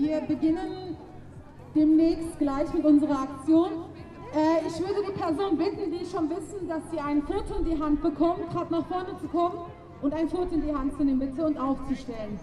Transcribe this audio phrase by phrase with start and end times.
[0.00, 0.96] Wir beginnen
[1.74, 3.68] demnächst gleich mit unserer Aktion.
[4.34, 7.78] Äh, ich würde die Person bitten, die schon wissen, dass sie ein Foto in die
[7.78, 9.58] Hand bekommen, gerade nach vorne zu kommen
[10.00, 12.40] und ein Foto in die Hand zu nehmen, bitte, und aufzustellen.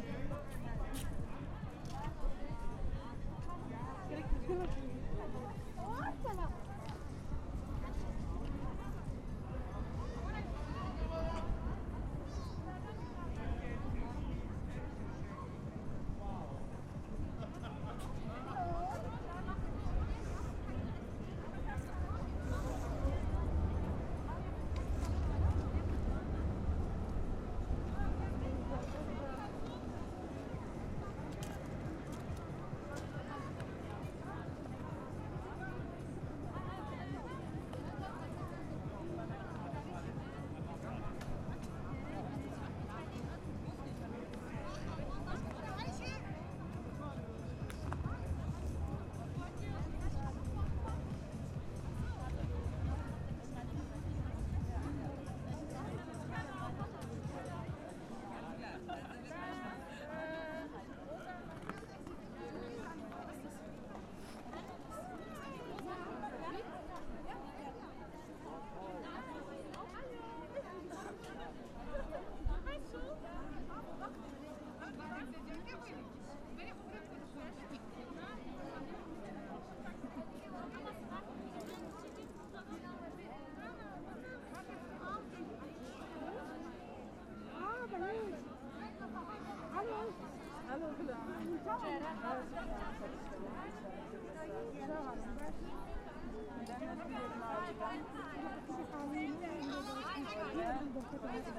[101.23, 101.56] Obrigado.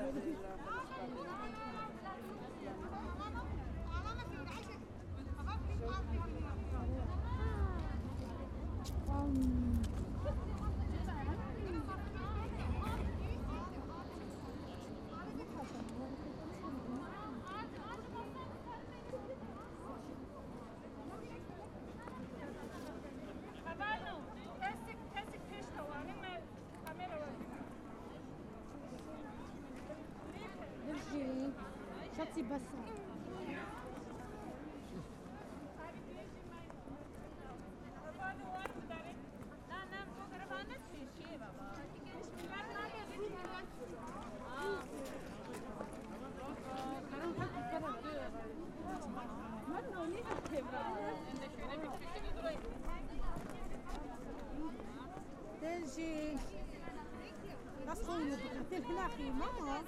[59.19, 59.88] lima.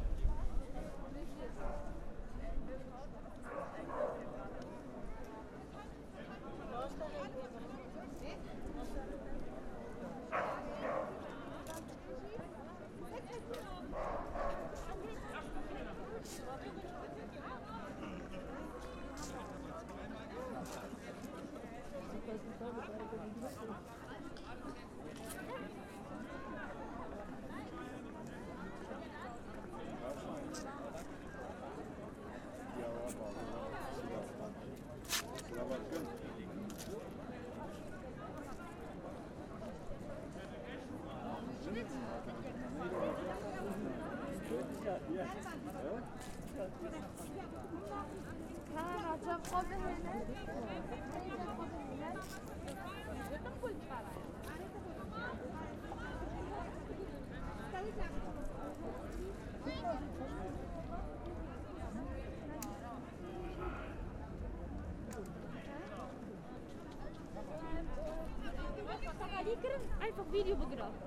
[70.00, 70.98] einfach Video begraben.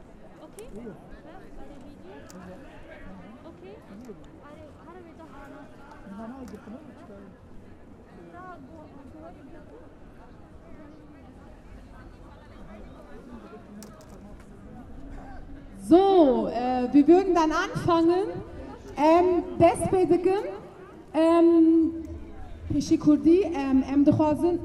[0.45, 0.67] Okay?
[0.73, 2.03] Ja, eine Video.
[3.50, 3.75] Okay?
[4.47, 5.61] Eine Arabi da hana.
[8.31, 8.77] Da bu
[15.81, 18.27] So, äh, wir würden dann anfangen.
[19.00, 20.44] ام دست پیدا کن
[21.13, 21.45] ام
[22.73, 24.59] پیشی کردی ام ام دخوازن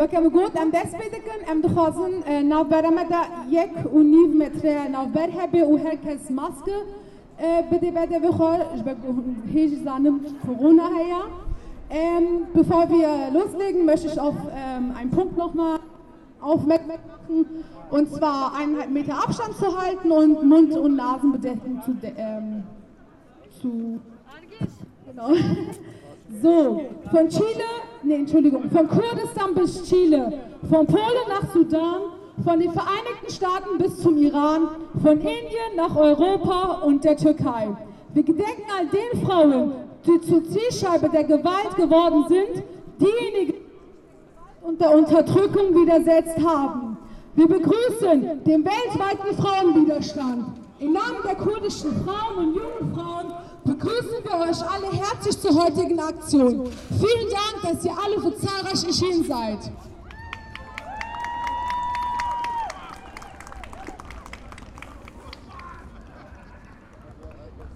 [0.00, 3.20] وکم گوت ام دست پیدا کن ام دخوازن ناو برمه دا
[3.50, 6.76] یک و نیو متر ناو بر هبه و هر کس ماسکه
[7.72, 8.58] بده بده بخور
[9.54, 11.22] هیچ زانم Corona her.
[11.90, 15.78] Ähm, bevor wir loslegen, möchte ich auf ähm, einen Punkt nochmal
[16.40, 17.46] aufmerksam machen.
[17.90, 22.64] Und zwar eineinhalb Meter Abstand zu halten und Mund- und Nasenbedeckung zu, de- ähm,
[23.60, 24.00] zu
[25.06, 25.28] Genau.
[26.39, 26.81] So,
[27.11, 27.69] von Chile,
[28.03, 30.31] nee, Entschuldigung, von Kurdistan bis Chile,
[30.69, 32.01] von Polen nach Sudan,
[32.43, 34.69] von den Vereinigten Staaten bis zum Iran,
[35.01, 37.69] von Indien nach Europa und der Türkei.
[38.13, 39.73] Wir gedenken all den Frauen,
[40.05, 42.63] die zur Zielscheibe der Gewalt geworden sind,
[42.99, 43.61] diejenigen, die
[44.61, 46.97] und der Unterdrückung widersetzt haben.
[47.35, 50.45] Wir begrüßen den weltweiten Frauenwiderstand.
[50.79, 53.33] Im Namen der kurdischen Frauen und jungen Frauen
[53.63, 56.69] begrüßen wir euch alle herzlich zur heutigen Aktion.
[56.89, 59.71] Vielen Dank, dass ihr alle so zahlreich erschienen seid.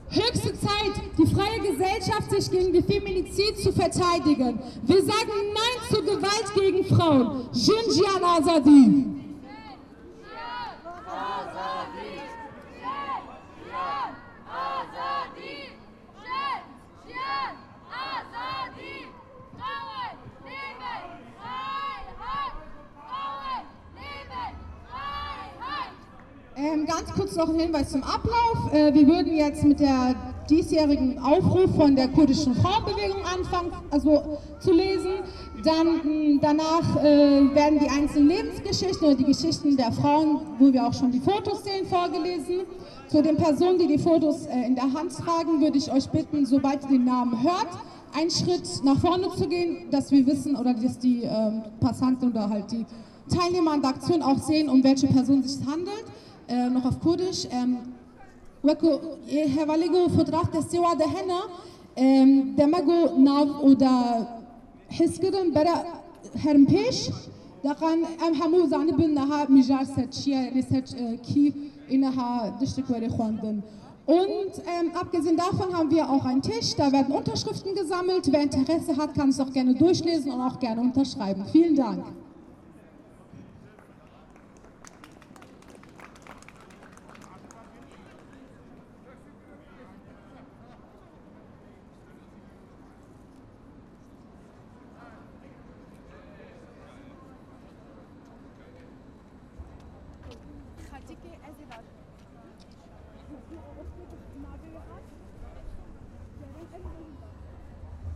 [0.09, 4.59] Höchste Zeit, die freie Gesellschaft sich gegen die Feminizid zu verteidigen.
[4.83, 7.49] Wir sagen Nein zur Gewalt gegen Frauen.
[7.51, 9.15] Jinjian Azadi.
[14.65, 15.57] Azadi!
[17.07, 17.53] Jen!
[18.03, 18.97] Azadi!
[19.57, 21.03] Frauen leben!
[21.39, 22.55] Freiheit!
[23.07, 23.65] Frauen
[23.99, 24.53] leben!
[24.89, 25.93] Freiheit!
[26.57, 28.73] Ähm, ganz kurz noch ein Hinweis zum Ablauf.
[28.73, 30.15] Äh, wir würden jetzt mit der
[30.49, 35.13] diesjährigen Aufruf von der kurdischen Frauenbewegung anfangen, also zu lesen.
[35.63, 40.85] Dann mh, danach äh, werden die einzelnen Lebensgeschichten oder die Geschichten der Frauen, wo wir
[40.85, 42.61] auch schon die Fotos sehen, vorgelesen.
[43.07, 46.45] Zu den Personen, die die Fotos äh, in der Hand tragen, würde ich euch bitten,
[46.45, 47.69] sobald ihr den Namen hört,
[48.17, 52.49] einen Schritt nach vorne zu gehen, dass wir wissen oder dass die ähm, Passanten oder
[52.49, 52.85] halt die
[53.29, 56.05] Teilnehmer an der Aktion auch sehen, um welche Person es sich handelt.
[56.48, 57.46] Äh, noch auf Kurdisch.
[57.50, 57.78] Ähm,
[58.68, 58.90] وەکو
[59.56, 61.40] هێواڵێگە و فۆتراف دەستێوا دەهێنا
[62.58, 63.94] دەمەگو ناو و دا
[64.98, 65.76] حسکردن بەرە
[66.44, 66.98] هەرم پێش
[67.66, 70.84] دەقان ئەم هەموو زانە بن نەها میژار سەر چیە لەسەر
[71.26, 71.46] کی
[71.92, 72.30] ئینەها
[72.60, 73.58] دشتێک وەرێ خواندن.
[74.20, 78.24] Und ähm, abgesehen davon haben wir auch einen Tisch, da werden Unterschriften gesammelt.
[78.32, 81.42] Wer Interesse hat, kann es auch gerne durchlesen und auch gerne unterschreiben.
[81.54, 82.04] Vielen Dank.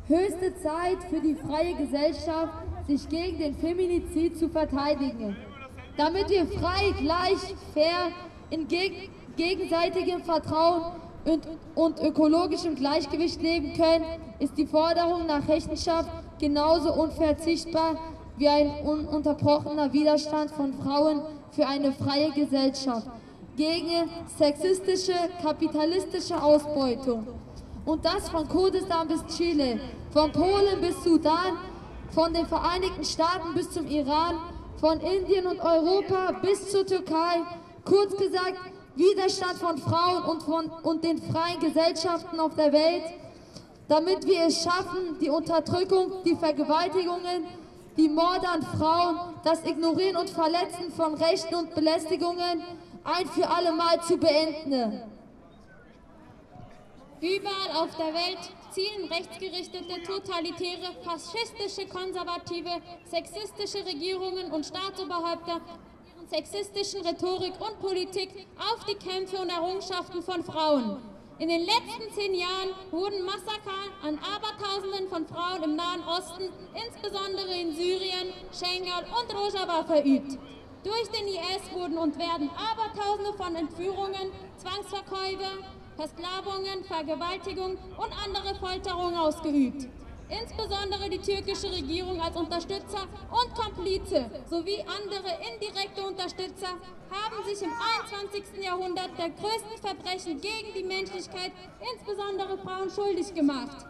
[0.07, 2.53] Höchste Zeit für die freie Gesellschaft,
[2.87, 5.37] sich gegen den Feminizid zu verteidigen.
[5.97, 8.11] Damit wir frei, gleich, fair,
[8.49, 10.93] in geg gegenseitigem Vertrauen
[11.25, 14.05] und, und ökologischem Gleichgewicht leben können,
[14.39, 17.97] ist die Forderung nach Rechenschaft genauso unverzichtbar
[18.37, 23.07] wie ein ununterbrochener Widerstand von Frauen für eine freie Gesellschaft
[23.59, 27.27] gegen sexistische, kapitalistische Ausbeutung.
[27.83, 31.57] Und das von Kurdistan bis Chile, von Polen bis Sudan,
[32.11, 34.37] von den Vereinigten Staaten bis zum Iran,
[34.77, 37.41] von Indien und Europa bis zur Türkei.
[37.83, 38.55] Kurz gesagt,
[38.95, 43.03] Widerstand von Frauen und, von, und den freien Gesellschaften auf der Welt,
[43.89, 47.43] damit wir es schaffen, die Unterdrückung, die Vergewaltigungen,
[47.97, 52.63] die Morde an Frauen, das Ignorieren und Verletzen von Rechten und Belästigungen
[53.03, 55.03] ein für alle Mal zu beenden.
[57.21, 58.39] Überall auf der Welt
[58.71, 65.59] zielen rechtsgerichtete, totalitäre, faschistische, konservative, sexistische Regierungen und Staatsoberhäupter
[66.15, 70.97] ihren sexistischen Rhetorik und Politik auf die Kämpfe und Errungenschaften von Frauen.
[71.39, 77.53] In den letzten zehn Jahren wurden Massaker an Abertausenden von Frauen im Nahen Osten, insbesondere
[77.53, 80.37] in Syrien, Schengal und Rojava verübt.
[80.83, 85.63] Durch den IS wurden und werden Abertausende von Entführungen, Zwangsverkäufe,
[85.97, 89.87] Versklavungen, Vergewaltigungen und andere Folterungen ausgeübt.
[90.29, 96.69] Insbesondere die türkische Regierung als Unterstützer und Komplize sowie andere indirekte Unterstützer
[97.11, 97.73] haben sich im
[98.23, 98.63] 21.
[98.63, 101.51] Jahrhundert der größten Verbrechen gegen die Menschlichkeit,
[101.93, 103.85] insbesondere Frauen, schuldig gemacht.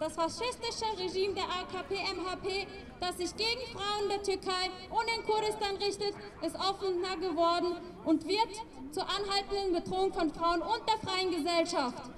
[0.00, 2.68] Das faschistische Regime der AKP-MHP,
[3.00, 8.48] das sich gegen Frauen der Türkei und in Kurdistan richtet, ist offener geworden und wird
[8.92, 12.10] zur anhaltenden Bedrohung von Frauen und der freien Gesellschaft.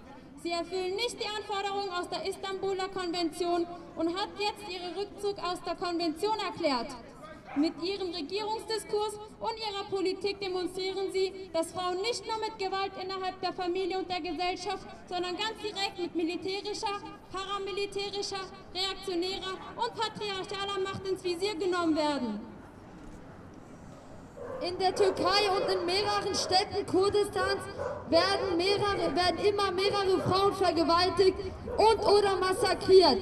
[0.43, 5.61] Sie erfüllen nicht die Anforderungen aus der Istanbuler Konvention und hat jetzt ihren Rückzug aus
[5.63, 6.95] der Konvention erklärt.
[7.57, 13.41] Mit ihrem Regierungsdiskurs und ihrer Politik demonstrieren sie, dass Frauen nicht nur mit Gewalt innerhalb
[13.41, 17.01] der Familie und der Gesellschaft, sondern ganz direkt mit militärischer,
[17.33, 22.41] paramilitärischer, reaktionärer und patriarchaler Macht ins Visier genommen werden.
[24.61, 27.63] In der Türkei und in mehreren Städten Kurdistans
[28.11, 31.37] werden, mehrere, werden immer mehrere Frauen vergewaltigt
[31.77, 33.19] und oder massakriert.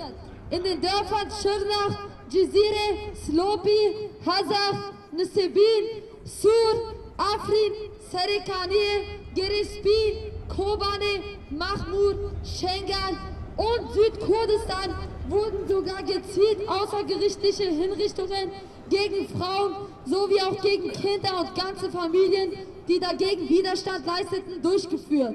[0.51, 7.73] In den Dörfern Schirnach, Cizire, Slopi, Hazar, Nusebin, Sur, Afrin,
[8.11, 13.17] Serikaniye, Gerispi, Kobane, Mahmur, Schengal
[13.57, 14.95] und Südkurdistan
[15.29, 18.51] wurden sogar gezielt außergerichtliche Hinrichtungen
[18.89, 19.75] gegen Frauen
[20.07, 22.53] sowie auch gegen Kinder und ganze Familien,
[22.89, 25.35] die dagegen Widerstand leisteten, durchgeführt.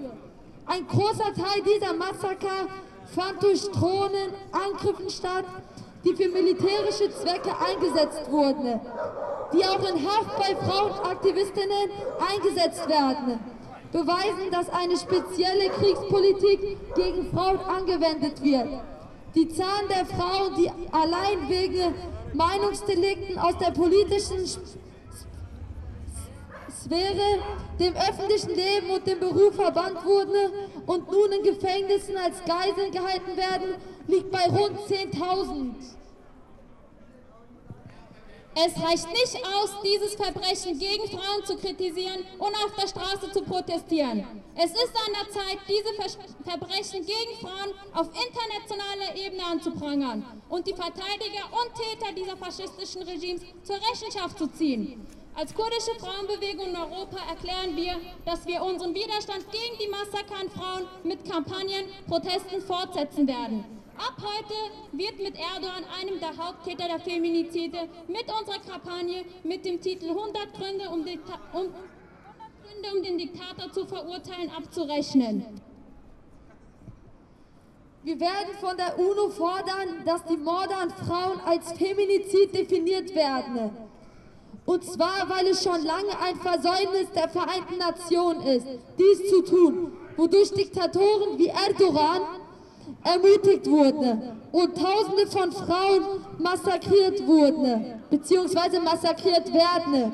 [0.65, 2.67] Ein großer Teil dieser Massaker
[3.13, 5.45] fand durch Drohnen, Angriffen statt,
[6.03, 8.79] die für militärische Zwecke eingesetzt wurden,
[9.53, 13.39] die auch in Haft bei Frauenaktivistinnen eingesetzt werden,
[13.91, 18.67] beweisen, dass eine spezielle Kriegspolitik gegen Frauen angewendet wird.
[19.35, 21.93] Die Zahlen der Frauen, die allein wegen
[22.33, 24.45] Meinungsdelikten aus der politischen
[26.83, 27.39] Sphäre,
[27.79, 30.51] dem öffentlichen Leben und dem Beruf verbannt wurden
[30.85, 33.75] und nun in Gefängnissen als Geiseln gehalten werden,
[34.07, 35.73] liegt bei rund 10.000.
[38.55, 43.41] Es reicht nicht aus, dieses Verbrechen gegen Frauen zu kritisieren und auf der Straße zu
[43.41, 44.43] protestieren.
[44.55, 45.91] Es ist an der Zeit, diese
[46.43, 53.41] Verbrechen gegen Frauen auf internationaler Ebene anzuprangern und die Verteidiger und Täter dieser faschistischen Regimes
[53.63, 55.07] zur Rechenschaft zu ziehen.
[55.33, 60.49] Als kurdische Frauenbewegung in Europa erklären wir, dass wir unseren Widerstand gegen die Massaker an
[60.51, 63.82] Frauen mit Kampagnen, Protesten fortsetzen werden.
[63.97, 64.55] Ab heute
[64.91, 70.53] wird mit Erdogan, einem der Haupttäter der Feminizide, mit unserer Kampagne mit dem Titel 100
[70.53, 71.73] Gründe, um, Dikta um, 100
[72.63, 75.61] Gründe, um den Diktator zu verurteilen, abzurechnen.
[78.03, 83.71] Wir werden von der UNO fordern, dass die Morde an Frauen als Feminizid definiert werden.
[84.65, 88.65] Und zwar, weil es schon lange ein Versäumnis der Vereinten Nationen ist,
[88.97, 92.21] dies zu tun, wodurch Diktatoren wie Erdogan
[93.03, 94.21] ermutigt wurden
[94.51, 96.03] und Tausende von Frauen
[96.37, 100.13] massakriert wurden, beziehungsweise massakriert werden.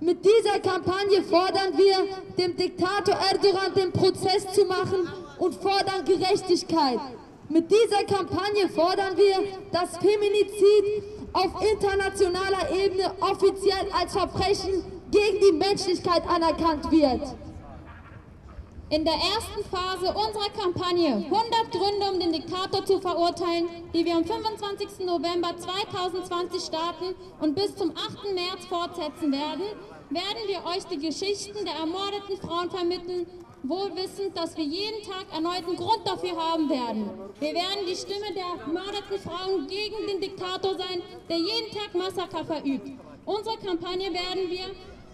[0.00, 1.96] Mit dieser Kampagne fordern wir,
[2.38, 7.00] dem Diktator Erdogan den Prozess zu machen und fordern Gerechtigkeit.
[7.48, 9.36] Mit dieser Kampagne fordern wir,
[9.72, 17.22] dass Feminizid auf internationaler Ebene offiziell als Verbrechen gegen die Menschlichkeit anerkannt wird.
[18.90, 24.16] In der ersten Phase unserer Kampagne 100 Gründe, um den Diktator zu verurteilen, die wir
[24.16, 25.06] am 25.
[25.06, 28.34] November 2020 starten und bis zum 8.
[28.34, 29.62] März fortsetzen werden,
[30.10, 33.28] werden wir euch die Geschichten der ermordeten Frauen vermitteln,
[33.62, 37.10] wohl wissend, dass wir jeden Tag erneuten Grund dafür haben werden.
[37.38, 42.44] Wir werden die Stimme der ermordeten Frauen gegen den Diktator sein, der jeden Tag Massaker
[42.44, 42.90] verübt.
[43.24, 44.66] Unsere Kampagne werden wir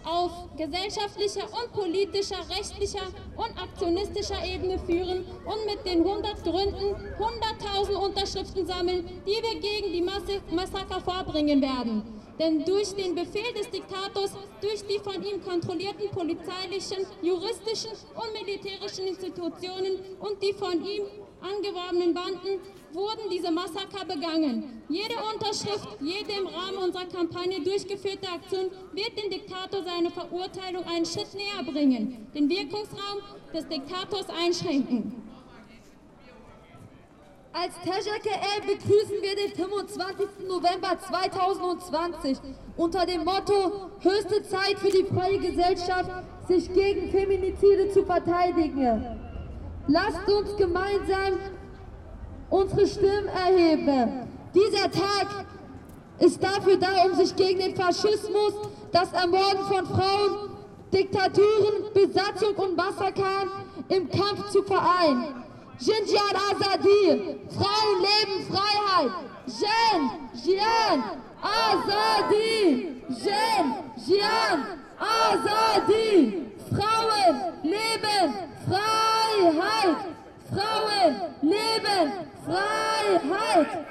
[0.03, 7.95] auf gesellschaftlicher und politischer, rechtlicher und aktionistischer Ebene führen und mit den 100 Gründen 100.000
[7.95, 12.03] Unterschriften sammeln, die wir gegen die Masse Massaker vorbringen werden.
[12.39, 19.07] Denn durch den Befehl des Diktators, durch die von ihm kontrollierten polizeilichen, juristischen und militärischen
[19.07, 21.05] Institutionen und die von ihm
[21.47, 22.59] angeworbenen Banden
[22.93, 24.81] wurden diese Massaker begangen.
[24.89, 31.05] Jede Unterschrift, jede im Rahmen unserer Kampagne durchgeführte Aktion wird den Diktator seine Verurteilung einen
[31.05, 33.21] Schritt näher bringen, den Wirkungsraum
[33.53, 35.23] des Diktators einschränken.
[37.53, 40.47] Als TGKL begrüßen wir den 25.
[40.47, 42.37] November 2020
[42.77, 46.11] unter dem Motto Höchste Zeit für die freie Gesellschaft,
[46.47, 49.26] sich gegen Feminizide zu verteidigen.
[49.87, 51.39] Lasst uns gemeinsam
[52.49, 54.27] unsere Stimmen erheben.
[54.53, 55.45] Dieser Tag
[56.19, 58.53] ist dafür da, um sich gegen den Faschismus,
[58.91, 60.49] das Ermorden von Frauen,
[60.93, 63.49] Diktaturen, Besatzung und Massakern
[63.89, 65.43] im Kampf zu vereinen.
[65.79, 69.11] Jinjan Azadi, Frauen leben Freiheit.
[69.45, 70.09] Jen,
[70.43, 71.03] Jian,
[71.41, 73.73] Azadi, Jen,
[74.05, 74.65] Jian,
[74.99, 76.47] Azadi.
[76.69, 78.33] Frauen leben
[78.67, 79.97] Freiheit.
[80.51, 82.13] Frauen leben
[82.45, 83.85] Freiheit.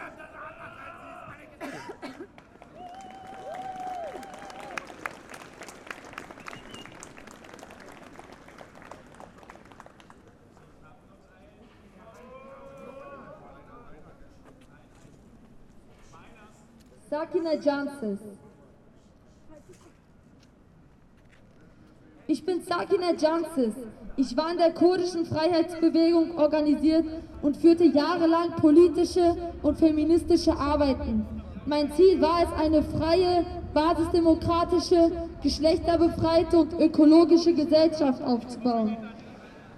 [17.09, 18.46] Sakina Jansis.
[22.29, 23.75] Ich bin Sakina Jansis.
[24.17, 27.05] Ich war in der kurdischen Freiheitsbewegung organisiert
[27.41, 31.25] und führte jahrelang politische und feministische Arbeiten.
[31.67, 38.97] Mein Ziel war es, eine freie, basisdemokratische, geschlechterbefreite und ökologische Gesellschaft aufzubauen.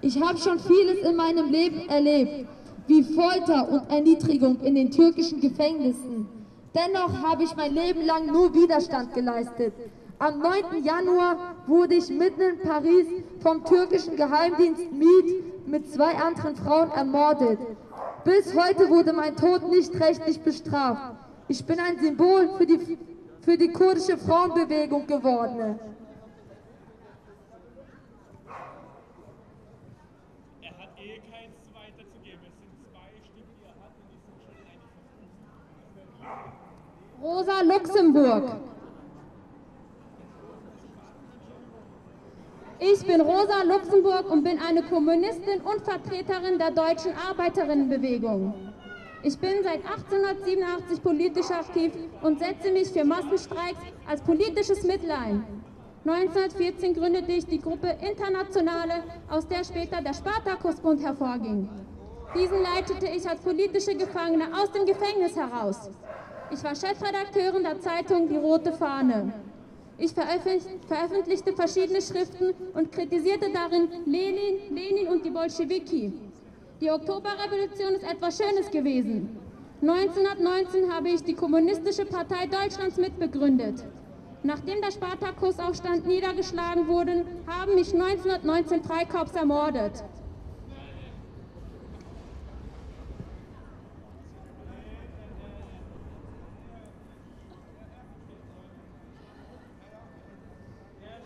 [0.01, 2.49] Ich habe schon vieles in meinem Leben erlebt,
[2.87, 6.27] wie Folter und Erniedrigung in den türkischen Gefängnissen.
[6.75, 9.75] Dennoch habe ich mein Leben lang nur Widerstand geleistet.
[10.19, 10.83] Am 9.
[10.83, 13.07] Januar wurde ich mitten in Paris
[13.41, 17.59] vom türkischen Geheimdienst MIT mit zwei anderen Frauen ermordet.
[18.25, 21.15] Bis heute wurde mein Tod nicht rechtlich bestraft.
[21.47, 22.99] Ich bin ein Symbol für die,
[23.43, 25.79] für die kurdische Frauenbewegung geworden.
[30.63, 32.45] Er hat eh keins weiterzugeben.
[32.49, 34.81] Es sind zwei Stück, die er hat und die sind
[36.01, 36.59] schon eigentlich
[37.23, 38.69] Rosa Luxemburg.
[42.81, 48.55] Ich bin Rosa Luxemburg und bin eine Kommunistin und Vertreterin der deutschen Arbeiterinnenbewegung.
[49.25, 55.45] Ich bin seit 1887 politisch aktiv und setze mich für Massenstreiks als politisches Mittel ein.
[56.05, 61.69] 1914 gründete ich die Gruppe Internationale, aus der später der Spartakusbund hervorging.
[62.37, 65.91] Diesen leitete ich als politische Gefangene aus dem Gefängnis heraus.
[66.53, 69.33] Ich war Chefredakteurin der Zeitung Die Rote Fahne.
[70.01, 76.13] Ich veröffentlichte verschiedene Schriften und kritisierte darin Lenin, Lenin und die Bolschewiki.
[76.81, 79.37] Die Oktoberrevolution ist etwas Schönes gewesen.
[79.83, 83.85] 1919 habe ich die Kommunistische Partei Deutschlands mitbegründet.
[84.45, 90.05] Nachdem der Spartakusaufstand niedergeschlagen wurde, haben mich 1919 Freikorps ermordet.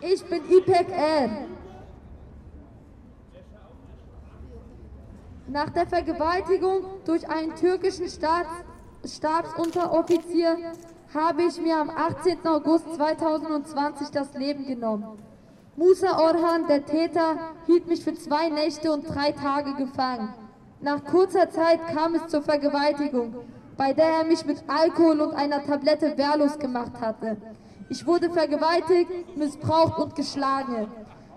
[0.05, 1.29] Ich bin Ipek R.
[5.47, 8.49] Nach der Vergewaltigung durch einen türkischen Staats
[9.05, 10.57] Stabsunteroffizier
[11.13, 12.45] habe ich mir am 18.
[12.45, 15.19] August 2020 das Leben genommen.
[15.77, 20.33] Musa Orhan, der Täter, hielt mich für zwei Nächte und drei Tage gefangen.
[20.81, 23.35] Nach kurzer Zeit kam es zur Vergewaltigung,
[23.77, 27.37] bei der er mich mit Alkohol und einer Tablette wehrlos gemacht hatte.
[27.89, 30.87] Ich wurde vergewaltigt, missbraucht und geschlagen.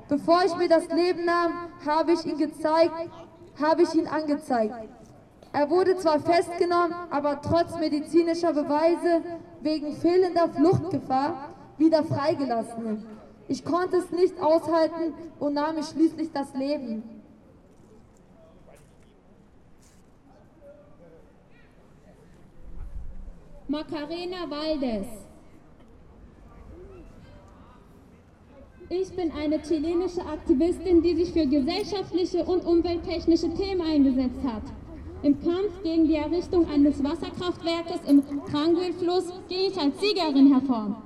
[0.08, 1.52] Bevor ich mir das Leben nahm,
[1.84, 3.10] habe ich ihn gezeigt,
[3.60, 4.74] habe ich ihn angezeigt.
[5.52, 9.22] Er wurde zwar festgenommen, aber trotz medizinischer Beweise
[9.62, 13.04] wegen fehlender Fluchtgefahr wieder freigelassen.
[13.48, 17.02] Ich konnte es nicht aushalten und nahm mir schließlich das Leben.
[23.68, 25.25] Macarena Valdes
[28.88, 34.62] Ich bin eine chilenische Aktivistin, die sich für gesellschaftliche und umwelttechnische Themen eingesetzt hat.
[35.22, 41.02] Im Kampf gegen die Errichtung eines Wasserkraftwerkes im Tranguil-Fluss ging ich als Siegerin hervor.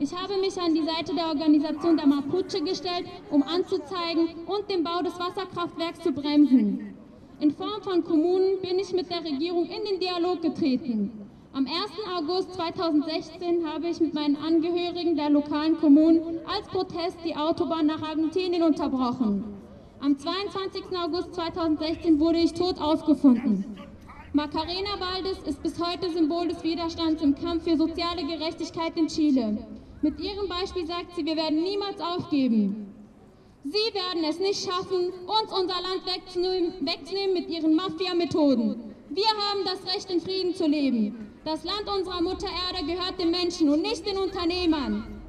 [0.00, 4.82] Ich habe mich an die Seite der Organisation der Mapuche gestellt, um anzuzeigen und den
[4.82, 6.96] Bau des Wasserkraftwerks zu bremsen.
[7.38, 11.29] In Form von Kommunen bin ich mit der Regierung in den Dialog getreten.
[11.52, 11.74] Am 1.
[12.16, 18.00] August 2016 habe ich mit meinen Angehörigen der lokalen Kommunen als Protest die Autobahn nach
[18.02, 19.42] Argentinien unterbrochen.
[19.98, 20.96] Am 22.
[20.96, 23.64] August 2016 wurde ich tot aufgefunden.
[24.32, 29.66] Macarena Valdes ist bis heute Symbol des Widerstands im Kampf für soziale Gerechtigkeit in Chile.
[30.02, 32.94] Mit ihrem Beispiel sagt sie, wir werden niemals aufgeben.
[33.64, 38.94] Sie werden es nicht schaffen, uns unser Land wegzunehmen, wegzunehmen mit ihren Mafia-Methoden.
[39.10, 41.29] Wir haben das Recht, in Frieden zu leben.
[41.42, 45.22] Das Land unserer Mutter Erde gehört den Menschen und nicht den Unternehmern.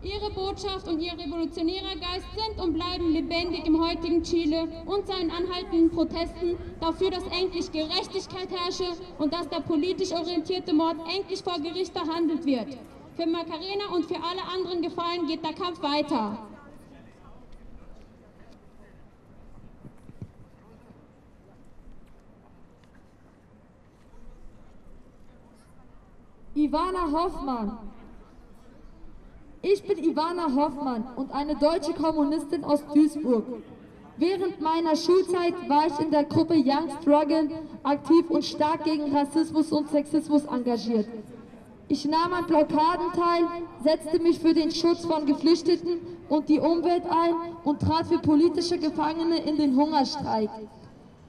[0.00, 5.32] Ihre Botschaft und ihr revolutionärer Geist sind und bleiben lebendig im heutigen Chile und seinen
[5.32, 11.58] anhaltenden Protesten dafür, dass endlich Gerechtigkeit herrsche und dass der politisch orientierte Mord endlich vor
[11.58, 12.78] Gericht behandelt wird.
[13.16, 16.53] Für Macarena und für alle anderen Gefallen geht der Kampf weiter.
[26.56, 27.78] Ivana Hoffmann.
[29.60, 33.44] Ich bin Ivana Hoffmann und eine deutsche Kommunistin aus Duisburg.
[34.18, 37.48] Während meiner Schulzeit war ich in der Gruppe Young Struggle
[37.82, 41.08] aktiv und stark gegen Rassismus und Sexismus engagiert.
[41.88, 43.44] Ich nahm an Blockaden teil,
[43.82, 48.78] setzte mich für den Schutz von Geflüchteten und die Umwelt ein und trat für politische
[48.78, 50.50] Gefangene in den Hungerstreik.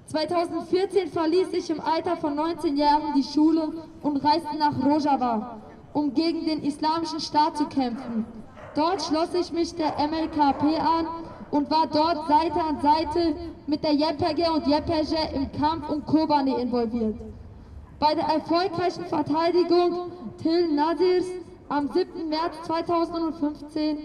[0.07, 3.71] 2014 verließ ich im Alter von 19 Jahren die Schule
[4.03, 5.61] und reiste nach Rojava,
[5.93, 8.25] um gegen den islamischen Staat zu kämpfen.
[8.75, 11.07] Dort schloss ich mich der MLKP an
[11.51, 16.59] und war dort Seite an Seite mit der JPG und JPG im Kampf um Kobane
[16.59, 17.15] involviert.
[17.99, 21.25] Bei der erfolgreichen Verteidigung Till Nasirs
[21.69, 22.29] am 7.
[22.29, 23.97] März 2015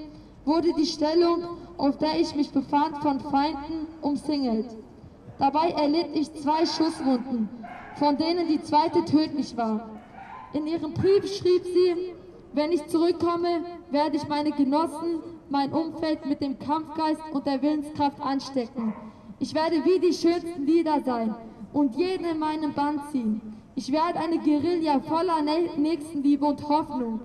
[0.44, 1.44] wurde die Stellung,
[1.76, 4.66] auf der ich mich befand, von Feinden umsingelt.
[5.40, 7.48] Dabei erlitt ich zwei Schusswunden,
[7.96, 9.88] von denen die zweite tödlich war.
[10.52, 12.14] In ihrem Brief schrieb sie,
[12.52, 18.20] wenn ich zurückkomme, werde ich meine Genossen, mein Umfeld mit dem Kampfgeist und der Willenskraft
[18.20, 18.92] anstecken.
[19.38, 21.34] Ich werde wie die schönsten Lieder sein
[21.72, 23.40] und jeden in meinen Band ziehen.
[23.76, 25.40] Ich werde eine Guerilla voller
[25.78, 27.20] Nächstenliebe und Hoffnung.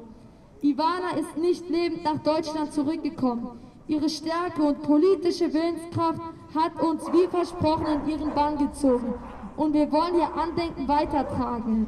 [0.61, 3.59] Ivana ist nicht lebend nach Deutschland zurückgekommen.
[3.87, 6.21] Ihre Stärke und politische Willenskraft
[6.55, 9.13] hat uns wie versprochen in ihren Bann gezogen.
[9.57, 11.87] Und wir wollen ihr Andenken weitertragen.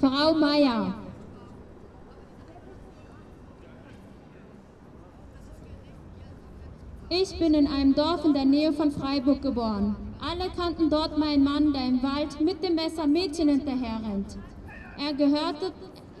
[0.00, 0.94] Frau Meier.
[7.12, 9.96] Ich bin in einem Dorf in der Nähe von Freiburg geboren.
[10.20, 14.38] Alle kannten dort meinen Mann, der im Wald mit dem Messer Mädchen hinterherrennt.
[14.96, 15.72] Er gehörte,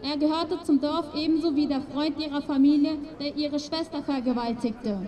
[0.02, 4.98] er gehörte zum Dorf ebenso wie der Freund ihrer Familie, der ihre Schwester vergewaltigte.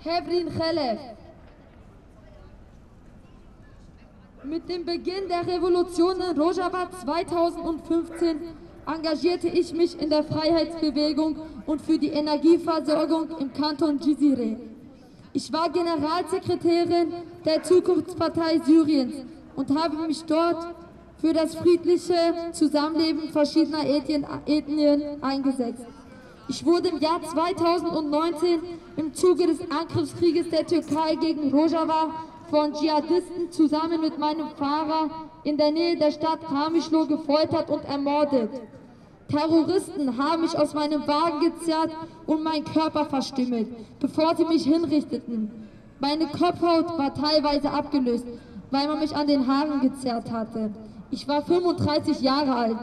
[0.00, 1.00] Hevrin Khelef.
[4.44, 11.82] Mit dem Beginn der Revolution in Rojava 2015 engagierte ich mich in der Freiheitsbewegung und
[11.82, 14.56] für die Energieversorgung im Kanton Jizire.
[15.34, 17.12] Ich war Generalsekretärin
[17.44, 19.14] der Zukunftspartei Syriens
[19.56, 20.74] und habe mich dort
[21.18, 22.14] für das friedliche
[22.52, 25.84] Zusammenleben verschiedener Ethnien, Ethnien eingesetzt.
[26.48, 28.60] Ich wurde im Jahr 2019
[28.96, 32.14] im Zuge des Angriffskrieges der Türkei gegen Rojava
[32.48, 35.10] von Dschihadisten zusammen mit meinem Fahrer
[35.44, 38.50] in der Nähe der Stadt Kamischlo gefoltert und ermordet.
[39.28, 41.90] Terroristen haben mich aus meinem Wagen gezerrt
[42.26, 43.68] und meinen Körper verstümmelt,
[44.00, 45.68] bevor sie mich hinrichteten.
[46.00, 48.26] Meine Kopfhaut war teilweise abgelöst,
[48.70, 50.70] weil man mich an den Haaren gezerrt hatte.
[51.10, 52.78] Ich war 35 Jahre alt.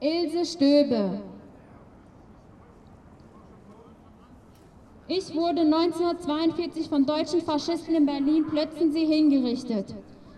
[0.00, 1.20] Ilse Stöbe.
[5.18, 9.94] Ich wurde 1942 von deutschen Faschisten in Berlin-Plötzensee hingerichtet.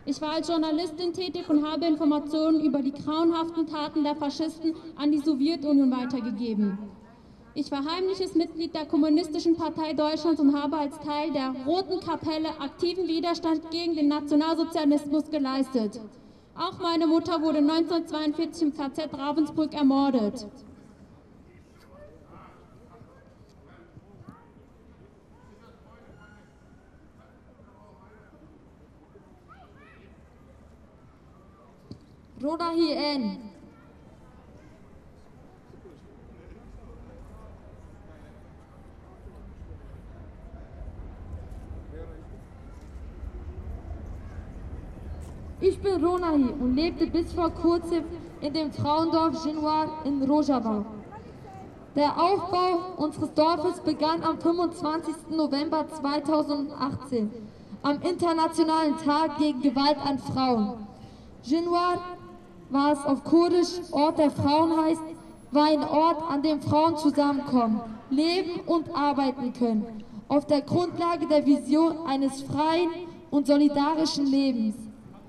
[0.06, 5.10] Ich war als Journalistin tätig und habe Informationen über die grauenhaften Taten der Faschisten an
[5.10, 6.78] die Sowjetunion weitergegeben.
[7.54, 12.50] Ich war heimliches Mitglied der Kommunistischen Partei Deutschlands und habe als Teil der Roten Kapelle
[12.60, 16.00] aktiven Widerstand gegen den Nationalsozialismus geleistet.
[16.54, 20.46] Auch meine Mutter wurde 1942 im KZ Ravensbrück ermordet.
[32.42, 33.38] Roda Hien.
[45.60, 48.04] Ich bin Ronahi und lebte bis vor kurzem
[48.40, 50.84] in dem Frauendorf Genoir in Rojava.
[51.96, 55.30] Der Aufbau unseres Dorfes begann am 25.
[55.30, 57.32] November 2018,
[57.82, 60.86] am Internationalen Tag gegen Gewalt an Frauen.
[61.42, 61.98] Genoir,
[62.70, 65.02] was auf Kurdisch Ort der Frauen heißt,
[65.50, 71.46] war ein Ort, an dem Frauen zusammenkommen, leben und arbeiten können, auf der Grundlage der
[71.46, 72.90] Vision eines freien
[73.30, 74.74] und solidarischen Lebens.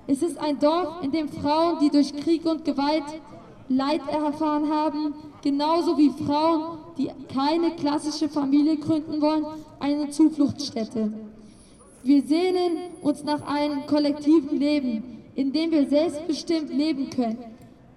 [0.08, 3.04] Es ist ein Dorf, in dem Frauen, die durch Krieg und Gewalt
[3.70, 9.46] Leid erfahren haben, genauso wie Frauen, die keine klassische Familie gründen wollen,
[9.80, 11.14] eine Zufluchtsstätte.
[12.04, 17.38] Wir sehnen uns nach einem kollektiven Leben, in dem wir selbstbestimmt leben können.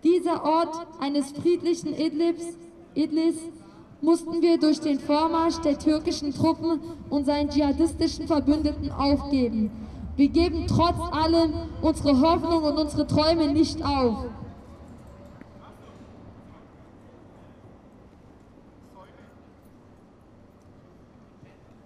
[0.05, 2.45] Dieser Ort eines friedlichen Idlibs,
[2.95, 3.37] Idlis
[4.01, 9.71] mussten wir durch den Vormarsch der türkischen Truppen und seinen dschihadistischen Verbündeten aufgeben.
[10.17, 14.27] Wir geben trotz allem unsere Hoffnung und unsere Träume nicht auf.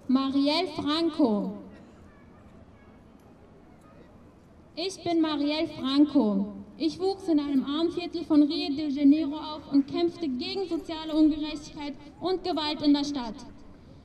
[0.08, 1.52] Marielle Franco.
[4.78, 6.52] Ich bin Marielle Franco.
[6.76, 11.94] Ich wuchs in einem Armviertel von Rio de Janeiro auf und kämpfte gegen soziale Ungerechtigkeit
[12.20, 13.36] und Gewalt in der Stadt.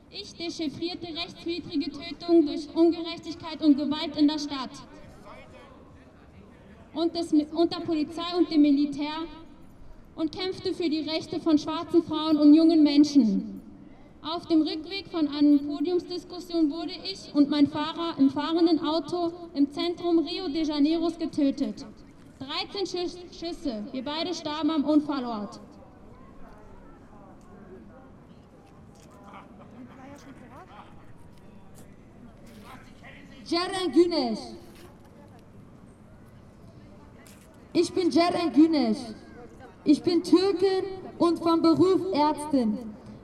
[0.09, 4.71] Ich dechiffrierte rechtswidrige Tötungen durch Ungerechtigkeit und Gewalt in der Stadt.
[6.93, 9.25] Und das, unter Polizei und dem Militär
[10.15, 13.60] und kämpfte für die Rechte von schwarzen Frauen und jungen Menschen.
[14.23, 19.71] Auf dem Rückweg von einer Podiumsdiskussion wurde ich und mein Fahrer im fahrenden Auto im
[19.71, 21.85] Zentrum Rio de Janeiros getötet.
[22.39, 25.59] 13 Schüs Schüsse, wir beide starben am Unfallort.
[33.43, 34.39] Ceren Güneş.
[37.73, 38.97] Ich bin Ceren Güneş.
[39.83, 40.85] Ich bin Türkin
[41.17, 42.77] und von Beruf Ärztin.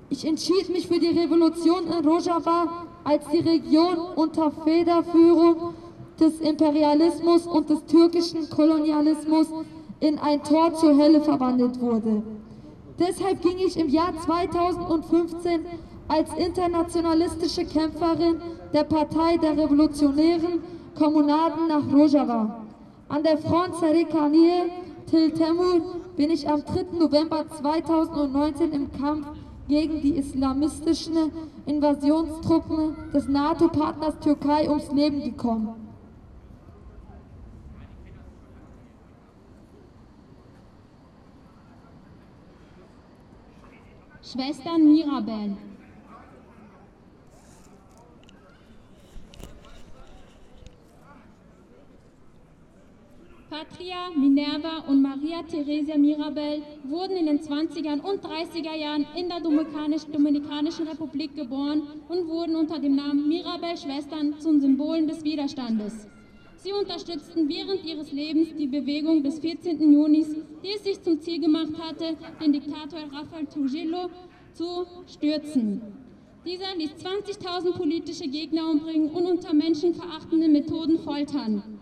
[0.10, 5.74] Ich entschied mich für die Revolution in Rojava, als die Region unter Federführung
[6.20, 9.48] des Imperialismus und des türkischen Kolonialismus
[10.00, 12.24] in ein Tor zur Hölle verwandelt wurde.
[12.98, 15.66] Deshalb ging ich im Jahr 2015
[16.08, 18.42] als internationalistische Kämpferin
[18.74, 20.62] der Partei der Revolutionären
[20.96, 22.66] Kommunaden nach Rojava.
[23.10, 24.70] An der Front Sarikaniye
[25.10, 25.82] Til Temur
[26.18, 26.98] bin ich am 3.
[27.00, 29.28] November 2019 im Kampf
[29.68, 31.32] gegen die islamistischen
[31.66, 35.88] Invasionstruppen des NATO-Partners Türkei ums Leben gekommen.
[44.22, 45.58] Schwestern Mirabel.
[54.16, 60.88] Minerva und Maria Theresia Mirabel wurden in den 20er und 30er Jahren in der Dominikanischen
[60.88, 66.08] Republik geboren und wurden unter dem Namen Mirabel-Schwestern zu Symbolen des Widerstandes.
[66.58, 69.80] Sie unterstützten während ihres Lebens die Bewegung des 14.
[69.94, 74.10] Junis, die es sich zum Ziel gemacht hatte, den Diktator Rafael Trujillo
[74.54, 75.82] zu stürzen.
[76.46, 81.77] Dieser ließ 20.000 politische Gegner umbringen und unter menschenverachtenden Methoden foltern.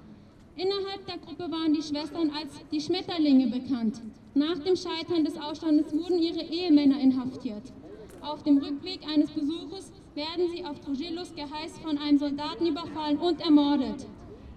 [0.57, 4.01] Innerhalb der Gruppe waren die Schwestern als die Schmetterlinge bekannt.
[4.35, 7.73] Nach dem Scheitern des Aufstandes wurden ihre Ehemänner inhaftiert.
[8.21, 13.41] Auf dem Rückweg eines Besuches werden sie auf Trujillos Geheiß von einem Soldaten überfallen und
[13.41, 14.07] ermordet.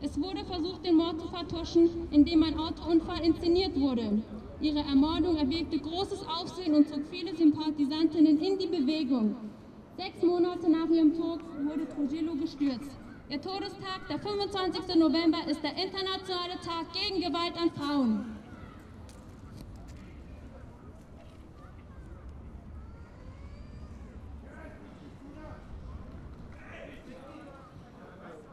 [0.01, 4.23] Es wurde versucht, den Mord zu vertuschen, indem ein Autounfall inszeniert wurde.
[4.61, 9.35] Ihre Ermordung erwirkte großes Aufsehen und zog viele Sympathisantinnen in die Bewegung.
[9.97, 12.98] Sechs Monate nach ihrem Tod wurde Trujillo gestürzt.
[13.31, 14.95] Der Todestag, der 25.
[14.95, 18.39] November, ist der internationale Tag gegen Gewalt an Frauen.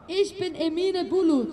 [0.08, 1.52] Ich bin Emine Bulut.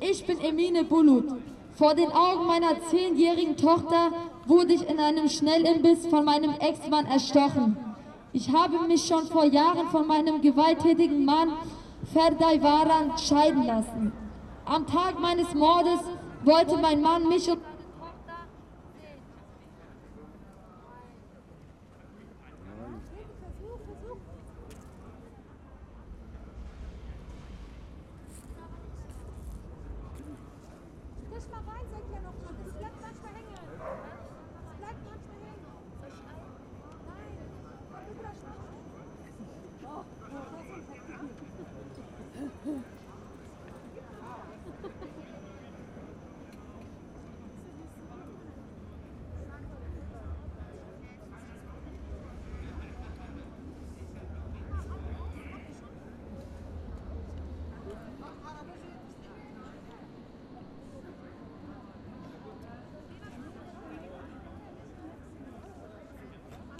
[0.00, 1.26] Ich bin Emine Bulut.
[1.74, 4.10] Vor den Augen meiner zehnjährigen Tochter
[4.46, 7.85] wurde ich in einem Schnellimbiss von meinem Ex-Mann erstochen.
[8.36, 11.52] Ich habe mich schon vor Jahren von meinem gewalttätigen Mann
[12.12, 14.12] Ferday Varan scheiden lassen.
[14.66, 16.00] Am Tag meines Mordes
[16.44, 17.60] wollte mein Mann mich und
[31.32, 32.52] Tisch mal rein, seid ihr noch mal.
[32.64, 33.56] Das bleibt manchmal hängen.
[33.56, 35.64] Das bleibt manchmal hängen.
[37.06, 37.46] Nein.
[38.08, 38.22] Über
[39.88, 40.04] Oh, oh,
[40.66, 41.30] das ist ein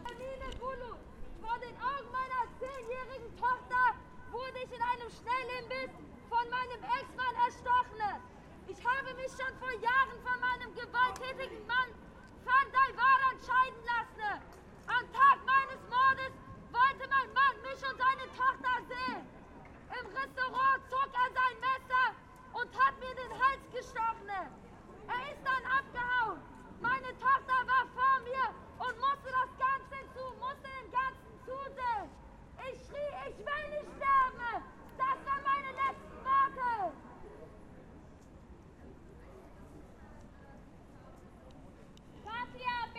[0.05, 0.99] Hermine Bulut,
[1.41, 3.99] vor den Augen meiner zehnjährigen Tochter
[4.31, 5.91] wurde ich in einem Schnellimbiss
[6.31, 8.23] von meinem Ex-Mann erstochen.
[8.71, 11.91] Ich habe mich schon vor Jahren von meinem gewalttätigen Mann
[12.47, 14.31] Fanday Varan scheiden lassen.
[14.87, 16.35] Am Tag meines Mordes
[16.71, 19.27] wollte mein Mann mich und seine Tochter sehen.
[19.91, 22.07] Im Restaurant zog er sein Messer
[22.63, 24.31] und hat mir den Hals gestochen.
[24.31, 26.39] Er ist dann abgehauen.
[26.79, 32.09] Meine Tochter war vor mir und musste das Ganze zu, musste dem Ganzen zusehen.
[32.69, 34.65] Ich schrie, ich will nicht sterben.
[34.99, 36.93] Das waren meine letzten Worte.
[42.25, 42.99] Katja B.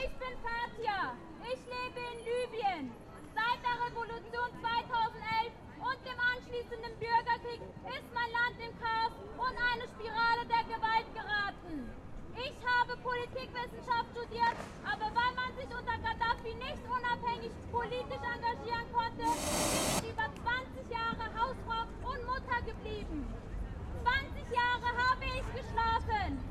[0.00, 1.14] Ich bin Katja.
[1.42, 2.92] Ich lebe in Libyen.
[3.34, 6.18] Seit der Revolution 2011 und dem
[6.58, 11.86] anschließenden Bürgerkrieg ist mein Land im Chaos und eine Spirale der Gewalt geraten.
[12.34, 19.22] Ich habe Politikwissenschaft studiert, aber weil man sich unter Gaddafi nicht unabhängig politisch engagieren konnte,
[19.22, 23.22] bin ich über 20 Jahre Hausfrau und Mutter geblieben.
[24.02, 26.42] 20 Jahre habe ich geschlafen.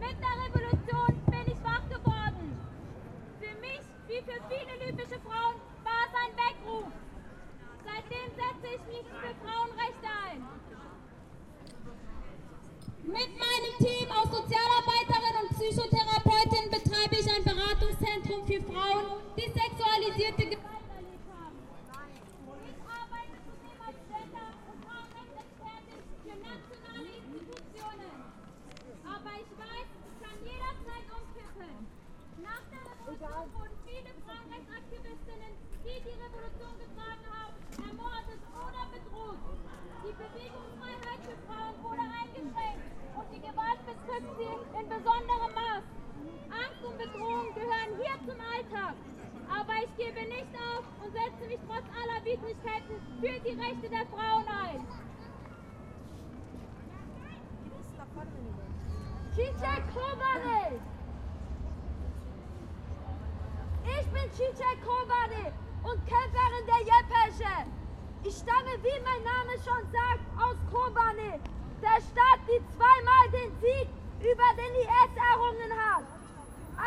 [0.00, 2.60] Mit der Revolution bin ich wach geworden.
[3.40, 6.92] Für mich, wie für viele libysche Frauen, war es ein Weckruf.
[7.96, 10.44] Seitdem setze ich mich für Frauenrechte ein.
[13.08, 19.06] Mit meinem Team aus Sozialarbeiterin und Psychotherapeutin betreibe ich ein Beratungszentrum für Frauen,
[19.38, 21.56] die sexualisierte Gewalt erlebt haben.
[22.68, 28.12] Ich arbeite zudem als Gender- und Frauenrechtsexpertin für nationale Institutionen.
[29.08, 31.72] Aber ich weiß, es kann jederzeit umkippen.
[32.44, 39.40] Nach der Revolution wurden viele Frauenrechtsaktivistinnen, die die Revolution getragen haben, ermordet oder bedroht.
[40.02, 42.84] Die Bewegungsfreiheit für Frauen wurde eingeschränkt
[43.16, 45.84] und die Gewalt betrifft sie in besonderem Maß.
[46.50, 48.96] Angst und Bedrohung gehören hier zum Alltag.
[49.46, 51.60] Aber ich gebe nicht auf und setze mich
[52.26, 54.80] Widrigkeiten für die Rechte der Frauen ein.
[59.36, 60.72] Çiçek Kobane.
[63.96, 65.52] Ich bin Çiçek Kobane
[65.84, 67.54] und Kämpferin der Yepesche.
[68.24, 71.30] Ich stamme, wie mein Name schon sagt, aus Kobane,
[71.82, 73.88] der Stadt, die zweimal den Sieg
[74.30, 76.04] über den IS errungen hat.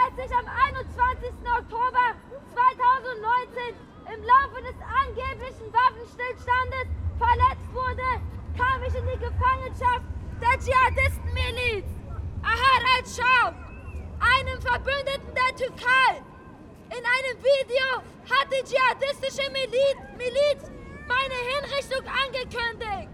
[0.02, 1.32] Als ich am 21.
[1.60, 2.06] Oktober
[2.54, 8.22] 2019 im Laufe des angeblichen Waffenstillstandes verletzt wurde,
[8.58, 10.04] kam ich in die Gefangenschaft
[10.42, 11.86] der Dschihadistenmiliz
[12.42, 13.54] Ahar al-Sham,
[14.20, 16.24] einem Verbündeten der Türkei.
[16.90, 20.72] In einem Video hat die dschihadistische Miliz, Miliz
[21.08, 23.10] meine Hinrichtung angekündigt.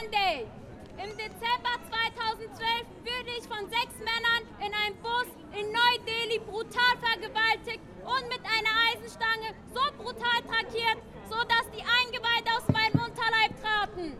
[0.00, 0.48] Woman
[0.96, 2.56] Im Dezember 2012
[3.04, 8.72] wurde ich von sechs Männern in einem Bus in Neu-Delhi brutal vergewaltigt und mit einer
[8.88, 10.96] Eisenstange so brutal trakiert,
[11.28, 14.16] sodass die Eingeweide aus meinem Unterleib traten.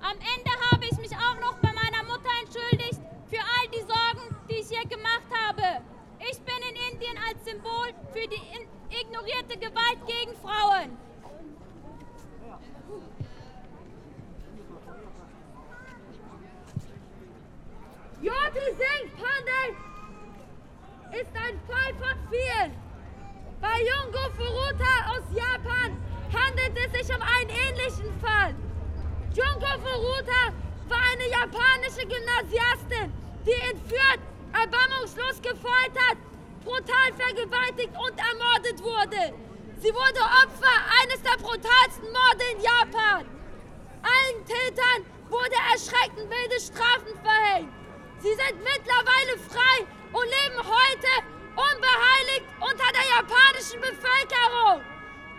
[0.00, 4.34] Am Ende habe ich mich auch noch bei meiner Mutter entschuldigt für all die Sorgen,
[4.48, 5.84] die ich hier gemacht habe.
[6.20, 11.07] Ich bin in Indien als Symbol für die ignorierte Gewalt gegen Frauen.
[18.54, 19.76] Singh Pandey
[21.20, 22.72] ist ein Fall von vielen.
[23.60, 25.92] Bei Jungo Furuta aus Japan
[26.32, 28.54] handelt es sich um einen ähnlichen Fall.
[29.34, 30.54] Junko Furuta
[30.88, 33.12] war eine japanische Gymnasiastin,
[33.44, 34.20] die entführt,
[34.54, 36.16] erbarmungslos gefoltert,
[36.64, 39.34] brutal vergewaltigt und ermordet wurde.
[39.76, 43.26] Sie wurde Opfer eines der brutalsten Morde in Japan.
[44.00, 47.77] Allen Tätern wurde erschreckend milde Strafen verhängt.
[48.20, 54.82] Sie sind mittlerweile frei und leben heute unbeheiligt unter der japanischen Bevölkerung.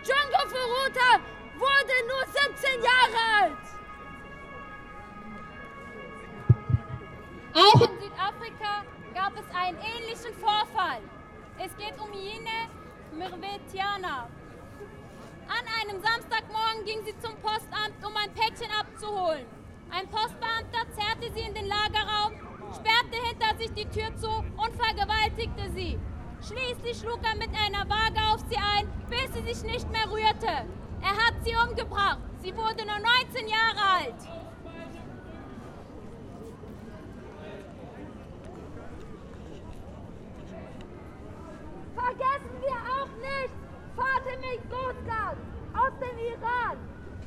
[0.02, 1.20] Jungo Furuta
[1.58, 3.80] wurde nur 17 Jahre alt.
[7.52, 11.00] Auch in Südafrika gab es einen ähnlichen Vorfall.
[11.58, 12.70] Es geht um Yine
[13.12, 14.28] Mirvetiana.
[15.48, 19.44] An einem Samstagmorgen ging sie zum Postamt, um ein Päckchen abzuholen.
[19.90, 22.32] Ein Postbeamter zerrte sie in den Lagerraum,
[22.74, 25.98] sperrte hinter sich die Tür zu und vergewaltigte sie.
[26.42, 30.66] Schließlich schlug er mit einer Waage auf sie ein, bis sie sich nicht mehr rührte.
[31.02, 32.20] Er hat sie umgebracht.
[32.42, 34.14] Sie wurde nur 19 Jahre alt.
[41.94, 43.54] Vergessen wir auch nicht
[43.94, 45.36] Fatime Gozlan
[45.74, 46.78] aus dem Iran.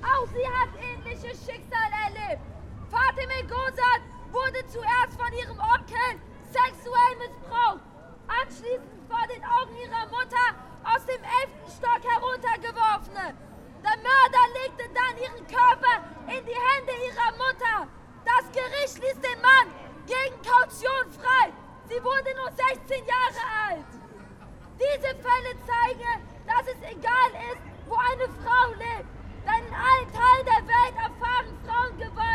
[0.02, 2.42] Auch sie hat ähnliches Schicksal erlebt.
[2.90, 6.10] Fatime Gozlan wurde zuerst von ihrem Onkel
[6.50, 7.86] sexuell missbraucht,
[8.28, 10.46] anschließend vor den Augen ihrer Mutter
[10.84, 13.38] aus dem elften Stock heruntergeworfen.
[13.86, 17.88] Der Mörder legte dann ihren Körper in die Hände ihrer Mutter.
[18.26, 19.70] Das Gericht ließ den Mann
[20.08, 21.54] gegen Kaution frei.
[21.88, 23.92] Sie wurde nur 16 Jahre alt.
[24.82, 29.10] Diese Fälle zeigen, dass es egal ist, wo eine Frau lebt,
[29.46, 32.33] denn in allen Teilen der Welt erfahren Frauen Gewalt.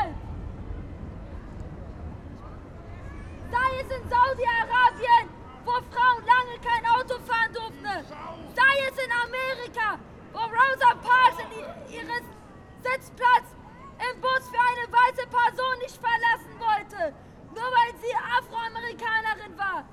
[3.78, 5.30] Sei es in Saudi-Arabien,
[5.64, 7.84] wo Frauen lange kein Auto fahren durften,
[8.56, 10.00] sei es in Amerika,
[10.32, 11.38] wo Rosa Parks
[11.88, 12.24] ihren
[12.82, 13.54] Sitzplatz
[14.02, 17.14] im Bus für eine weiße Person nicht verlassen wollte,
[17.54, 19.84] nur weil sie Afroamerikanerin war.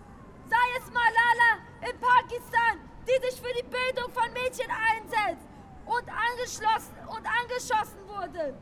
[0.50, 5.46] Sei es Malala in Pakistan, die sich für die Bildung von Mädchen einsetzt
[5.86, 8.58] und angeschlossen und angeschossen wurde.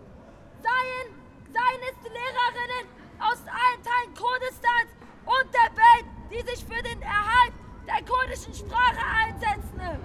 [0.60, 1.08] Seien,
[1.48, 4.92] seien es die Lehrerinnen aus allen Teilen Kurdistans
[5.26, 7.54] und der Welt, die sich für den Erhalt
[7.88, 10.00] der kurdischen Sprache einsetzen.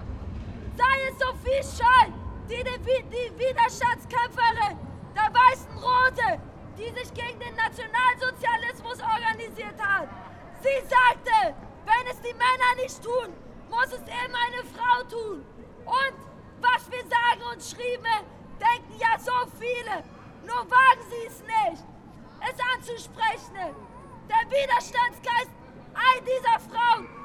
[0.77, 2.13] Sei es Sophie Scholl,
[2.49, 4.77] die, die, die Widerstandskämpferin
[5.15, 6.39] der Weißen Rote,
[6.77, 10.07] die sich gegen den Nationalsozialismus organisiert hat.
[10.61, 11.55] Sie sagte,
[11.85, 13.33] wenn es die Männer nicht tun,
[13.69, 15.45] muss es immer eine Frau tun.
[15.85, 16.15] Und
[16.61, 18.25] was wir sagen und schrieben,
[18.59, 20.03] denken ja so viele.
[20.45, 21.83] Nur wagen sie es nicht,
[22.41, 23.75] es anzusprechen.
[24.29, 25.49] Der Widerstandsgeist
[25.95, 27.18] all dieser Frauen